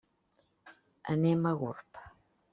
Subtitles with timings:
[1.17, 2.03] Anem a Gurb.